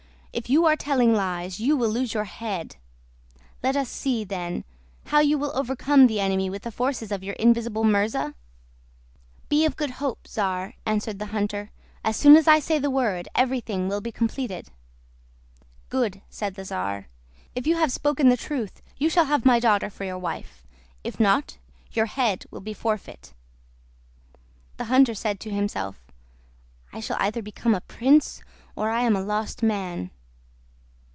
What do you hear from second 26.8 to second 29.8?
"I shall either become a prince, or I am a lost